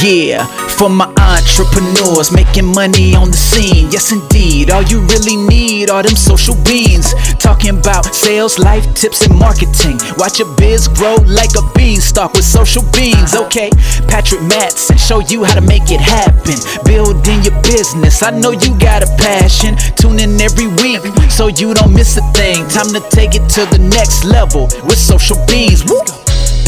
[0.00, 0.46] Yeah,
[0.78, 3.90] for my entrepreneurs making money on the scene.
[3.90, 7.14] Yes, indeed, all you really need are them social beans.
[7.38, 9.98] Talking about sales, life tips, and marketing.
[10.16, 13.34] Watch your biz grow like a beanstalk with social beans.
[13.34, 13.46] Uh-huh.
[13.46, 13.70] Okay,
[14.06, 16.54] Patrick Matson, show you how to make it happen.
[16.84, 19.74] Building your business, I know you got a passion.
[19.96, 22.68] Tune in every week so you don't miss a thing.
[22.68, 25.82] Time to take it to the next level with social beans.
[25.90, 25.98] Woo!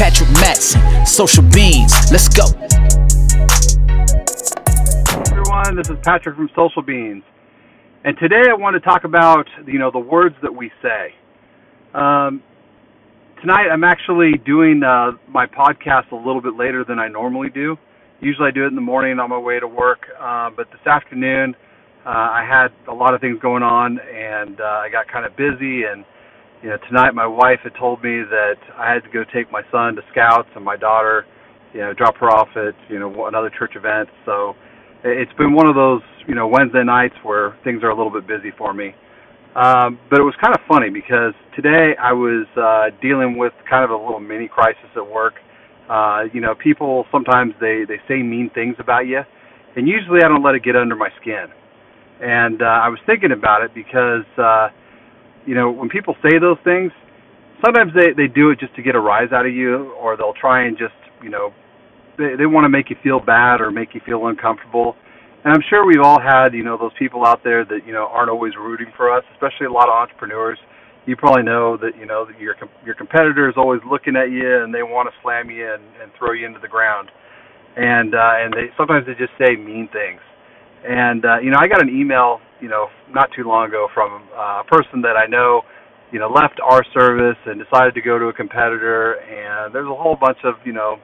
[0.00, 1.92] Patrick Matson, social beans.
[2.10, 2.48] Let's go
[5.68, 5.84] everyone.
[5.84, 7.22] This is Patrick from Social Beans,
[8.04, 11.14] and today I want to talk about you know the words that we say.
[11.94, 12.42] Um,
[13.40, 17.76] tonight I'm actually doing uh, my podcast a little bit later than I normally do.
[18.20, 20.86] Usually I do it in the morning on my way to work, uh, but this
[20.86, 21.54] afternoon
[22.06, 25.36] uh, I had a lot of things going on and uh, I got kind of
[25.36, 25.84] busy.
[25.84, 26.04] And
[26.62, 29.62] you know tonight my wife had told me that I had to go take my
[29.70, 31.26] son to Scouts and my daughter,
[31.74, 34.08] you know, drop her off at you know another church event.
[34.24, 34.54] So
[35.04, 38.26] it's been one of those you know Wednesday nights where things are a little bit
[38.26, 38.94] busy for me.
[39.56, 43.82] Um, but it was kind of funny because today I was uh, dealing with kind
[43.82, 45.34] of a little mini crisis at work.
[45.88, 49.20] Uh, you know, people sometimes they they say mean things about you,
[49.74, 51.46] and usually I don't let it get under my skin.
[52.20, 54.68] And uh, I was thinking about it because uh,
[55.46, 56.92] you know when people say those things,
[57.64, 60.38] sometimes they they do it just to get a rise out of you, or they'll
[60.38, 61.52] try and just you know
[62.18, 64.96] they they want to make you feel bad or make you feel uncomfortable.
[65.44, 68.08] And I'm sure we've all had, you know, those people out there that, you know,
[68.10, 70.58] aren't always rooting for us, especially a lot of entrepreneurs.
[71.06, 74.62] You probably know that, you know, that your your competitor is always looking at you
[74.62, 77.10] and they want to slam you and, and throw you into the ground.
[77.76, 80.20] And uh and they sometimes they just say mean things.
[80.84, 84.28] And uh you know, I got an email, you know, not too long ago from
[84.34, 85.62] uh, a person that I know
[86.10, 89.94] you know, left our service and decided to go to a competitor and there's a
[89.94, 90.96] whole bunch of, you know,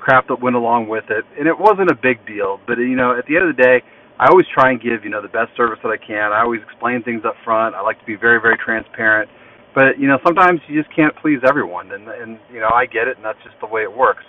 [0.00, 2.60] crap that went along with it, and it wasn't a big deal.
[2.66, 3.82] But you know, at the end of the day,
[4.18, 6.32] I always try and give you know the best service that I can.
[6.32, 7.74] I always explain things up front.
[7.74, 9.30] I like to be very very transparent.
[9.74, 13.06] But you know, sometimes you just can't please everyone, and and you know I get
[13.06, 14.24] it, and that's just the way it works.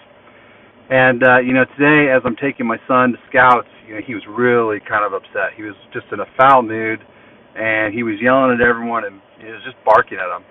[0.89, 4.13] And uh, you know, today as I'm taking my son to scouts, you know, he
[4.13, 5.53] was really kind of upset.
[5.55, 6.99] He was just in a foul mood,
[7.55, 10.43] and he was yelling at everyone, and he was just barking at them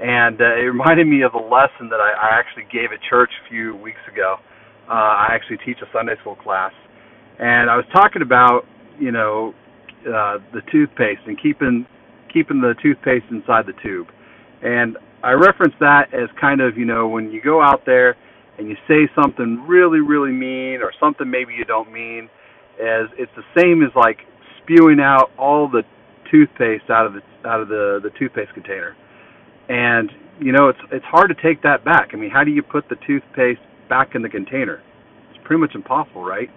[0.00, 3.30] and uh, it reminded me of a lesson that I, I actually gave at church
[3.44, 4.36] a few weeks ago.
[4.88, 6.72] Uh, I actually teach a Sunday school class,
[7.38, 8.66] and I was talking about
[8.98, 9.54] you know
[10.02, 11.86] uh, the toothpaste and keeping
[12.32, 14.08] keeping the toothpaste inside the tube,
[14.62, 18.16] and I referenced that as kind of you know when you go out there
[18.58, 22.28] and you say something really really mean or something maybe you don't mean,
[22.82, 24.18] as it's the same as like
[24.60, 25.82] spewing out all the
[26.30, 28.96] toothpaste out of the out of the the toothpaste container
[29.68, 30.10] and
[30.40, 32.10] you know it's it's hard to take that back.
[32.12, 34.82] I mean, how do you put the toothpaste back in the container?
[35.30, 36.50] It's pretty much impossible, right?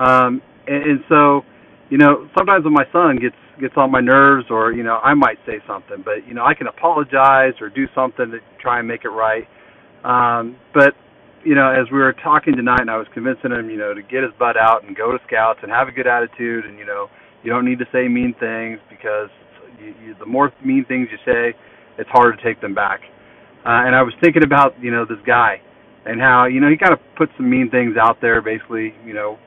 [0.00, 1.42] Um, and, and so,
[1.90, 5.14] you know, sometimes when my son gets gets on my nerves, or you know, I
[5.14, 8.88] might say something, but you know, I can apologize or do something to try and
[8.88, 9.46] make it right.
[10.04, 10.94] Um, but
[11.44, 14.02] you know, as we were talking tonight, and I was convincing him, you know, to
[14.02, 16.86] get his butt out and go to scouts and have a good attitude, and you
[16.86, 17.08] know,
[17.42, 19.28] you don't need to say mean things because
[19.78, 21.54] you, you, the more mean things you say,
[21.98, 23.00] it's hard to take them back.
[23.64, 25.60] Uh, and I was thinking about you know this guy
[26.06, 29.14] and how you know he kind of put some mean things out there, basically you
[29.14, 29.38] know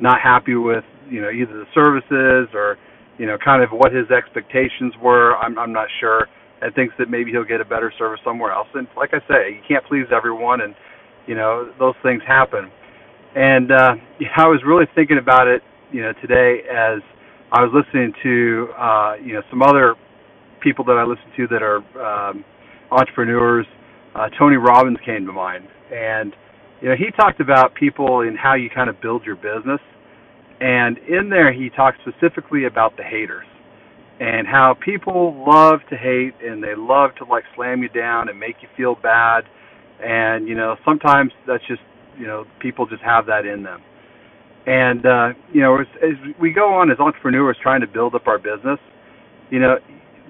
[0.00, 2.78] not happy with you know either the services or
[3.18, 5.36] you know kind of what his expectations were.
[5.36, 6.26] I'm I'm not sure.
[6.62, 8.68] And thinks that maybe he'll get a better service somewhere else.
[8.74, 10.74] And like I say, you can't please everyone, and
[11.26, 12.70] you know those things happen.
[13.34, 13.94] And uh,
[14.36, 15.62] I was really thinking about it,
[15.92, 17.00] you know, today as
[17.52, 19.94] I was listening to uh, you know some other
[20.60, 21.78] people that I listen to that are
[22.30, 22.44] um,
[22.90, 23.66] entrepreneurs.
[24.14, 26.34] Uh, Tony Robbins came to mind, and
[26.80, 29.80] you know he talked about people and how you kind of build your business.
[30.60, 33.46] And in there, he talked specifically about the haters
[34.20, 38.38] and how people love to hate and they love to like slam you down and
[38.38, 39.44] make you feel bad.
[40.02, 41.80] And you know sometimes that's just
[42.18, 43.82] you know people just have that in them.
[44.66, 48.26] And uh, you know as, as we go on as entrepreneurs trying to build up
[48.26, 48.78] our business,
[49.50, 49.78] you know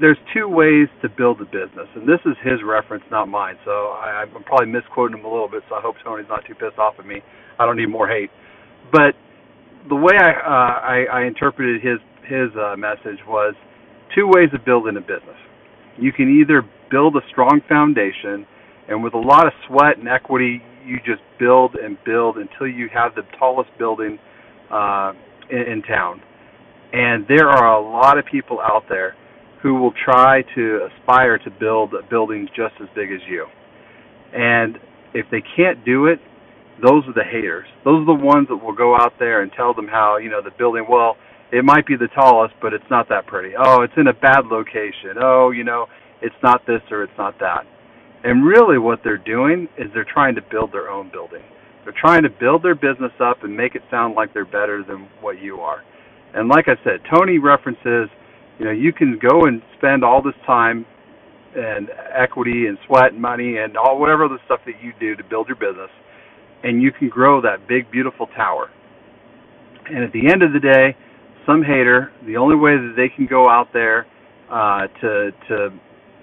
[0.01, 3.57] there's two ways to build a business, and this is his reference, not mine.
[3.65, 5.63] So I, I'm probably misquoting him a little bit.
[5.69, 7.21] So I hope Tony's not too pissed off at me.
[7.59, 8.31] I don't need more hate.
[8.91, 9.15] But
[9.89, 13.55] the way I uh, I, I interpreted his his uh, message was
[14.15, 15.37] two ways of building a business.
[15.99, 18.47] You can either build a strong foundation,
[18.89, 22.89] and with a lot of sweat and equity, you just build and build until you
[22.93, 24.19] have the tallest building
[24.71, 25.13] uh,
[25.51, 26.23] in, in town.
[26.93, 29.15] And there are a lot of people out there
[29.63, 33.47] who will try to aspire to build buildings just as big as you.
[34.33, 34.79] And
[35.13, 36.19] if they can't do it,
[36.83, 37.67] those are the haters.
[37.85, 40.41] Those are the ones that will go out there and tell them how, you know,
[40.43, 41.17] the building, well,
[41.53, 43.55] it might be the tallest, but it's not that pretty.
[43.59, 45.19] Oh, it's in a bad location.
[45.21, 45.87] Oh, you know,
[46.23, 47.67] it's not this or it's not that.
[48.25, 51.43] And really what they're doing is they're trying to build their own building.
[51.85, 55.09] They're trying to build their business up and make it sound like they're better than
[55.21, 55.83] what you are.
[56.35, 58.09] And like I said, Tony references,
[58.61, 60.87] you know, you can go and spend all this time
[61.57, 65.25] and equity and sweat and money and all whatever the stuff that you do to
[65.25, 65.91] build your business
[66.63, 68.71] and you can grow that big beautiful tower.
[69.87, 70.97] And at the end of the day,
[71.47, 74.07] some hater, the only way that they can go out there
[74.51, 75.71] uh, to to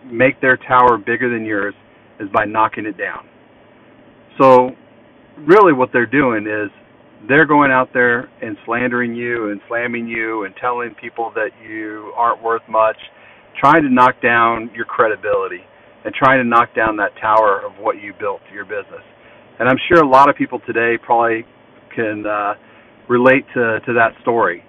[0.05, 1.73] make their tower bigger than yours
[2.19, 3.27] is by knocking it down.
[4.39, 4.71] So
[5.39, 6.69] really what they're doing is
[7.27, 12.13] they're going out there and slandering you and slamming you and telling people that you
[12.15, 12.97] aren't worth much,
[13.59, 15.63] trying to knock down your credibility
[16.05, 19.03] and trying to knock down that tower of what you built, your business.
[19.59, 21.43] And I'm sure a lot of people today probably
[21.95, 22.53] can uh,
[23.09, 24.63] relate to, to that story.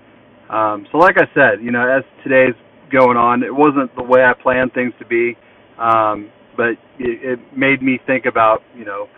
[0.48, 2.54] Um, so, like I said, you know, as today's
[2.90, 5.36] going on, it wasn't the way I planned things to be,
[5.78, 9.08] um, but it, it made me think about, you know,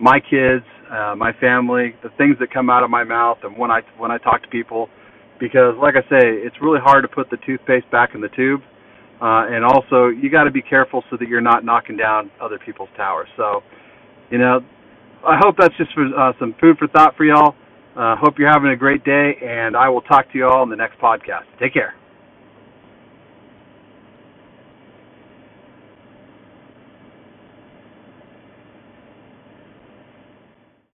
[0.00, 3.70] my kids, uh, my family, the things that come out of my mouth, and when
[3.70, 4.88] I when I talk to people,
[5.38, 8.60] because, like I say, it's really hard to put the toothpaste back in the tube,
[9.20, 12.58] uh, and also you got to be careful so that you're not knocking down other
[12.58, 13.28] people's towers.
[13.36, 13.62] So,
[14.30, 14.60] you know,
[15.26, 17.54] I hope that's just for, uh, some food for thought for y'all.
[17.96, 20.70] Uh, hope you're having a great day, and I will talk to you all in
[20.70, 21.44] the next podcast.
[21.58, 21.94] Take care.